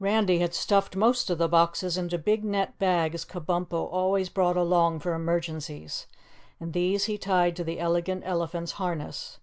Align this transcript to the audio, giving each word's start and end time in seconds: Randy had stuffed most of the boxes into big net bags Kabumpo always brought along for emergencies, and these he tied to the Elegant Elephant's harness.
Randy 0.00 0.40
had 0.40 0.54
stuffed 0.54 0.96
most 0.96 1.30
of 1.30 1.38
the 1.38 1.46
boxes 1.46 1.96
into 1.96 2.18
big 2.18 2.42
net 2.44 2.80
bags 2.80 3.24
Kabumpo 3.24 3.88
always 3.92 4.28
brought 4.28 4.56
along 4.56 4.98
for 4.98 5.14
emergencies, 5.14 6.08
and 6.58 6.72
these 6.72 7.04
he 7.04 7.16
tied 7.16 7.54
to 7.54 7.62
the 7.62 7.78
Elegant 7.78 8.24
Elephant's 8.26 8.72
harness. 8.72 9.38